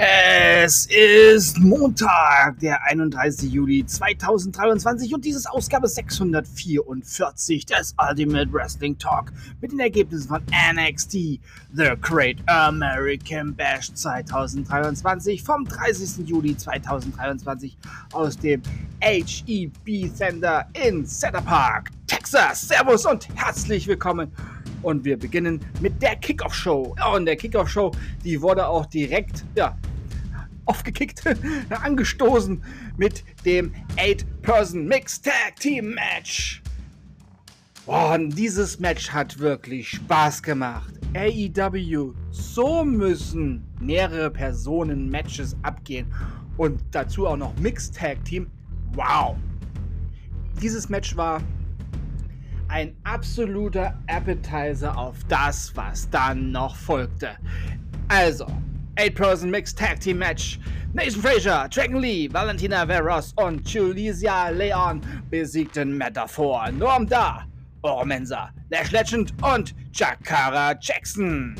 [0.00, 3.52] Es ist Montag, der 31.
[3.52, 10.42] Juli 2023 und dieses Ausgabe 644 des Ultimate Wrestling Talk mit den Ergebnissen von
[10.72, 11.12] NXT
[11.72, 16.28] The Great American Bash 2023 vom 30.
[16.28, 17.76] Juli 2023
[18.12, 18.62] aus dem
[19.00, 22.68] HEB Center in Center Park, Texas.
[22.68, 24.30] Servus und herzlich willkommen
[24.82, 26.94] und wir beginnen mit der Kickoff-Show.
[27.16, 27.90] und der Kickoff-Show,
[28.22, 29.76] die wurde auch direkt, ja,
[30.68, 31.22] aufgekickt,
[31.70, 32.62] angestoßen
[32.96, 36.62] mit dem 8-Person Mixed Tag Team Match.
[37.86, 40.92] Boah, und dieses Match hat wirklich Spaß gemacht.
[41.14, 46.12] AEW, so müssen mehrere Personen Matches abgehen.
[46.58, 48.50] Und dazu auch noch Mixed Tag Team.
[48.92, 49.36] Wow.
[50.60, 51.40] Dieses Match war
[52.68, 57.30] ein absoluter Appetizer auf das, was dann noch folgte.
[58.08, 58.46] Also,
[58.98, 60.58] 8-Person Mixed Tag Team Match.
[60.92, 67.46] Nathan Frazier, Dragon Lee, Valentina Veros und Julia Leon besiegten Metaphor, Norm Da,
[67.82, 71.54] Oromensa, Lash Legend und Jakara Jackson.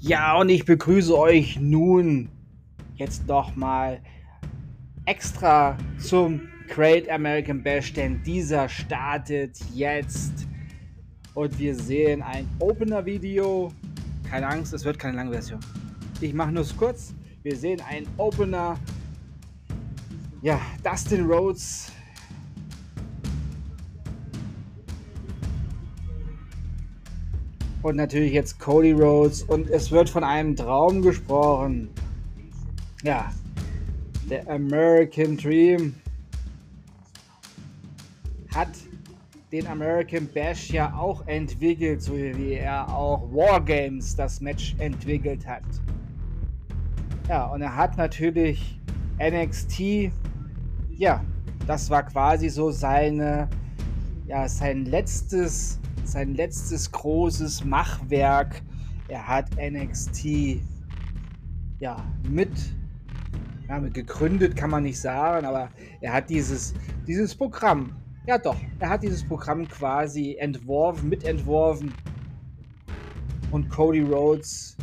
[0.00, 2.28] Ja, und ich begrüße euch nun
[2.96, 4.00] jetzt nochmal
[5.04, 10.46] extra zum Great American Bash, denn dieser startet jetzt.
[11.34, 13.72] Und wir sehen ein Opener-Video.
[14.28, 15.58] Keine Angst, es wird keine lange Version.
[16.20, 17.12] Ich mache nur kurz.
[17.42, 18.78] Wir sehen ein Opener.
[20.42, 21.90] Ja, Dustin Rhodes.
[27.82, 29.42] Und natürlich jetzt Cody Rhodes.
[29.42, 31.90] Und es wird von einem Traum gesprochen.
[33.02, 33.32] Ja,
[34.28, 35.94] der American Dream
[38.54, 38.68] hat
[39.52, 45.64] den American Bash ja auch entwickelt, so wie er auch Wargames das Match entwickelt hat.
[47.28, 48.80] Ja, und er hat natürlich
[49.18, 50.10] NXT,
[50.90, 51.24] ja,
[51.66, 53.48] das war quasi so seine,
[54.26, 58.62] ja, sein letztes, sein letztes großes Machwerk.
[59.08, 60.60] Er hat NXT,
[61.80, 61.96] ja,
[62.28, 62.50] mit,
[63.68, 66.74] ja, gegründet kann man nicht sagen, aber er hat dieses,
[67.06, 67.92] dieses Programm
[68.26, 68.56] ja, doch.
[68.78, 71.92] Er hat dieses Programm quasi entworfen, mitentworfen.
[73.50, 74.76] Und Cody Rhodes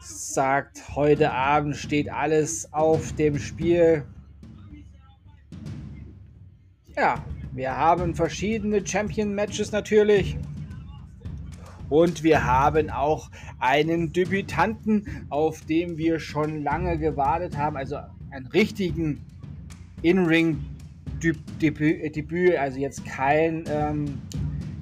[0.00, 4.04] sagt, heute Abend steht alles auf dem Spiel.
[6.96, 10.36] Ja, wir haben verschiedene Champion-Matches natürlich.
[11.88, 13.30] Und wir haben auch
[13.60, 17.76] einen Debütanten, auf dem wir schon lange gewartet haben.
[17.76, 17.98] Also
[18.30, 19.20] einen richtigen
[20.02, 20.64] In-Ring
[21.32, 24.20] Debüt, Debüt also jetzt kein, ähm,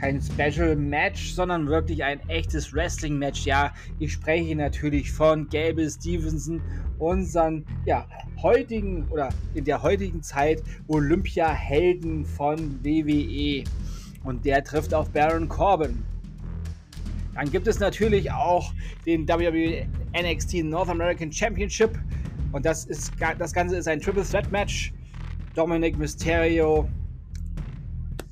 [0.00, 3.44] kein Special Match, sondern wirklich ein echtes Wrestling Match.
[3.44, 6.60] Ja, ich spreche natürlich von Gable Stevenson,
[6.98, 8.06] unseren ja,
[8.42, 13.64] heutigen oder in der heutigen Zeit Olympia-Helden von WWE.
[14.24, 16.02] Und der trifft auf Baron Corbin.
[17.34, 18.72] Dann gibt es natürlich auch
[19.06, 19.86] den WWE
[20.20, 21.98] NXT North American Championship.
[22.50, 24.92] Und das, ist, das Ganze ist ein Triple Threat Match
[25.58, 26.88] Dominic Mysterio,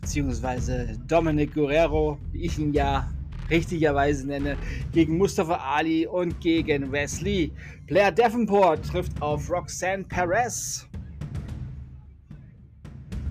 [0.00, 3.08] beziehungsweise Dominic Guerrero, wie ich ihn ja
[3.48, 4.56] richtigerweise nenne,
[4.90, 7.52] gegen Mustafa Ali und gegen Wesley.
[7.86, 10.88] Blair Davenport trifft auf Roxanne Perez.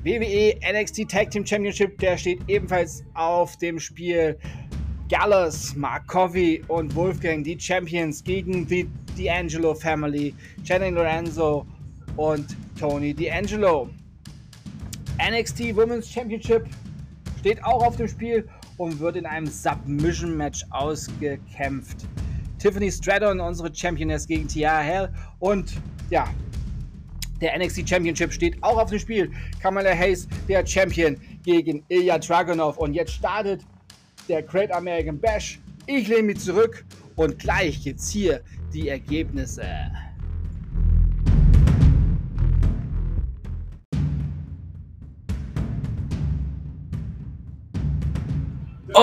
[0.06, 4.38] WWE NXT Tag Team Championship, der steht ebenfalls auf dem Spiel.
[5.09, 6.16] Gallus, Mark
[6.69, 8.88] und Wolfgang, die Champions gegen die
[9.18, 10.33] D'Angelo Family,
[10.63, 11.68] Channing Lorenzo
[12.21, 13.89] und Tony D'Angelo.
[15.18, 16.68] NXT Women's Championship
[17.39, 18.47] steht auch auf dem Spiel
[18.77, 22.06] und wird in einem Submission Match ausgekämpft.
[22.59, 25.73] Tiffany Stratton, unsere Championess gegen Tia Hell und
[26.12, 26.27] ja,
[27.41, 29.31] der NXT Championship steht auch auf dem Spiel.
[29.59, 33.65] Kamala Hayes, der Champion gegen Ilya Dragunov und jetzt startet
[34.29, 35.59] der Great American Bash.
[35.88, 36.85] Ich lehne mich zurück
[37.15, 38.41] und gleich gibt's hier
[38.71, 39.65] die Ergebnisse.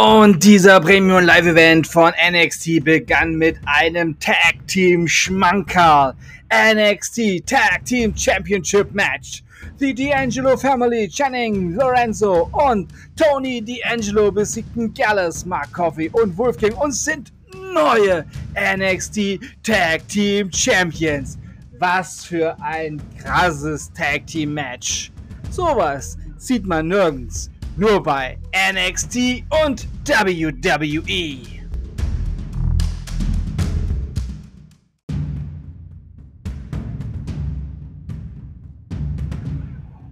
[0.00, 6.14] Und dieser Premium Live Event von NXT begann mit einem Tag Team Schmankerl.
[6.52, 9.42] NXT Tag Team Championship Match.
[9.80, 16.92] Die D'Angelo Family, Channing, Lorenzo und Tony D'Angelo besiegten Gallus, Mark Coffey und Wolfgang und
[16.92, 17.32] sind
[17.74, 18.24] neue
[18.54, 21.38] NXT Tag Team Champions.
[21.80, 25.10] Was für ein krasses Tag Team Match.
[25.50, 28.36] Sowas sieht man nirgends Nur bei
[28.72, 31.58] NXT und WWE.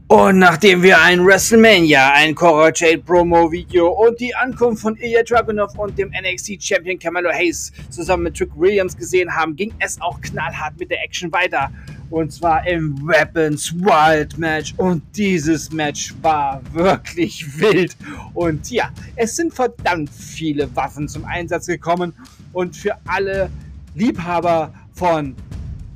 [0.07, 5.25] Und nachdem wir ein WrestleMania, ein Cora Jade Promo Video und die Ankunft von Ilya
[5.25, 10.01] Dragunov und dem NXT Champion Camelo Hayes zusammen mit Trick Williams gesehen haben, ging es
[10.01, 11.73] auch knallhart mit der Action weiter.
[12.11, 14.75] Und zwar im Weapons Wild Match.
[14.76, 17.97] Und dieses Match war wirklich wild.
[18.35, 22.12] Und ja, es sind verdammt viele Waffen zum Einsatz gekommen.
[22.53, 23.50] Und für alle
[23.94, 25.35] Liebhaber von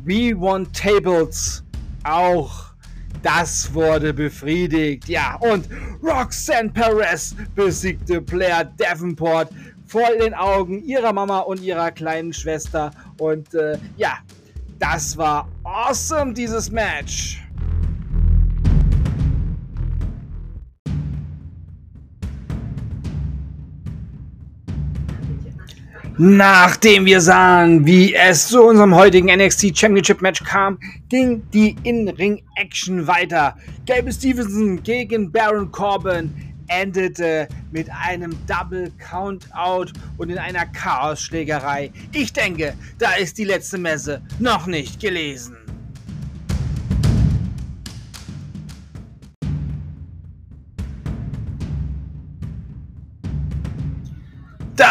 [0.05, 1.63] We Want Tables
[2.05, 2.71] auch
[3.23, 5.09] das wurde befriedigt.
[5.09, 5.69] Ja, und
[6.03, 9.51] Roxanne Perez besiegte Blair Davenport
[9.87, 12.91] vor den Augen ihrer Mama und ihrer kleinen Schwester.
[13.19, 14.19] Und äh, ja,
[14.79, 17.41] das war awesome, dieses Match.
[26.23, 30.79] Nachdem wir sahen, wie es zu unserem heutigen NXT Championship Match kam,
[31.09, 33.57] ging die In-Ring-Action weiter.
[33.87, 36.31] Gabe Stevenson gegen Baron Corbin
[36.71, 41.91] endete mit einem Double Countout und in einer Chaos-Schlägerei.
[42.13, 45.57] Ich denke, da ist die letzte Messe noch nicht gelesen.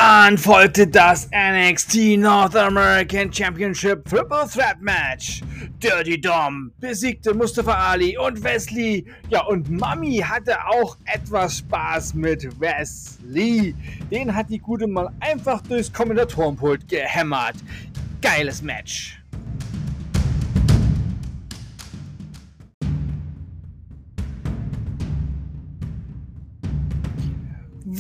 [0.02, 5.42] Dann folgte das NXT North American Championship Triple Threat Match.
[5.84, 9.06] Dirty Dom besiegte Mustafa Ali und Wesley.
[9.30, 13.76] Ja, und Mami hatte auch etwas Spaß mit Wesley.
[14.10, 17.56] Den hat die Gute mal einfach durchs Kommentatorenpult gehämmert.
[18.22, 19.19] Geiles Match.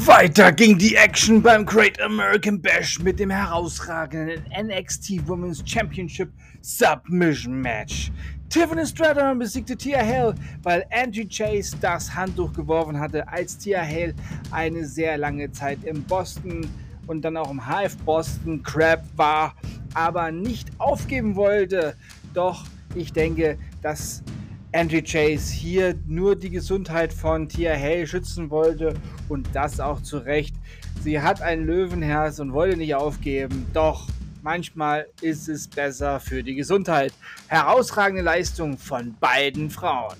[0.05, 6.31] Weiter ging die Action beim Great American Bash mit dem herausragenden NXT Women's Championship
[6.61, 8.09] Submission Match.
[8.49, 14.15] Tiffany Stratton besiegte Tia Hale, weil Angie Chase das Handtuch geworfen hatte, als Tia Hale
[14.51, 16.65] eine sehr lange Zeit im Boston
[17.07, 19.53] und dann auch im HF Boston Crab war,
[19.93, 21.93] aber nicht aufgeben wollte.
[22.33, 22.65] Doch
[22.95, 24.23] ich denke, dass
[24.71, 28.93] Andrew Chase hier nur die Gesundheit von Tia Hay schützen wollte
[29.27, 30.55] und das auch zu Recht.
[31.01, 34.07] Sie hat ein Löwenherz und wollte nicht aufgeben, doch
[34.43, 37.13] manchmal ist es besser für die Gesundheit.
[37.47, 40.17] Herausragende Leistung von beiden Frauen.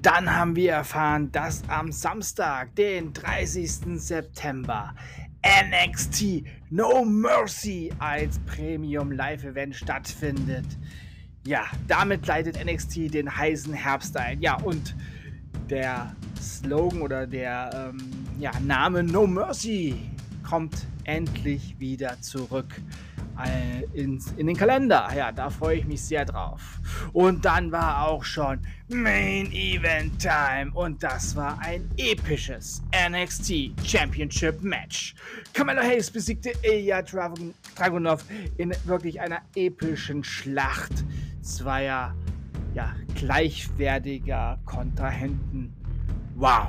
[0.00, 4.00] Dann haben wir erfahren, dass am Samstag, den 30.
[4.00, 4.94] September,
[5.44, 10.66] NXT No Mercy als Premium Live Event stattfindet.
[11.46, 14.40] Ja, damit leitet NXT den heißen Herbst ein.
[14.40, 14.96] Ja, und
[15.70, 17.98] der Slogan oder der ähm,
[18.38, 19.94] ja, Name No Mercy
[20.42, 22.80] kommt endlich wieder zurück
[23.92, 25.08] ins, in den Kalender.
[25.16, 26.60] Ja, da freue ich mich sehr drauf.
[27.12, 34.62] Und dann war auch schon Main Event Time und das war ein episches NXT Championship
[34.62, 35.14] Match.
[35.52, 38.24] Kamala Hayes besiegte Ilya Dragunov
[38.56, 41.04] in wirklich einer epischen Schlacht
[41.42, 42.14] zweier
[42.74, 45.72] ja, gleichwertiger Kontrahenten.
[46.34, 46.68] Wow.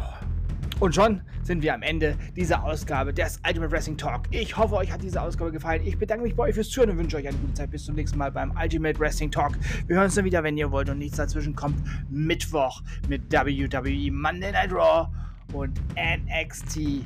[0.79, 4.25] Und schon sind wir am Ende dieser Ausgabe des Ultimate Wrestling Talk.
[4.29, 5.81] Ich hoffe, euch hat diese Ausgabe gefallen.
[5.84, 7.72] Ich bedanke mich bei euch fürs Zuhören und wünsche euch eine gute Zeit.
[7.72, 9.57] Bis zum nächsten Mal beim Ultimate Wrestling Talk.
[9.88, 11.77] Wir hören uns dann wieder, wenn ihr wollt und nichts dazwischen kommt.
[12.12, 15.07] Mittwoch mit WWE Monday Night Raw
[15.51, 17.03] und NXT.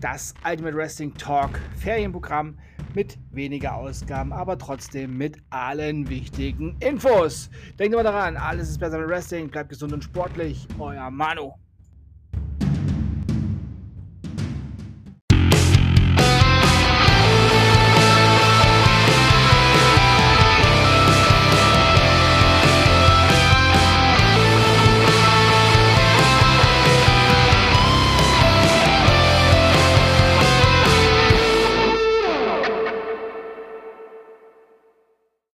[0.00, 2.58] Das Ultimate Wrestling Talk Ferienprogramm
[2.94, 7.48] mit weniger Ausgaben, aber trotzdem mit allen wichtigen Infos.
[7.78, 9.50] Denkt immer daran, alles ist besser mit Wrestling.
[9.50, 10.66] Bleibt gesund und sportlich.
[10.80, 11.54] Euer Manu.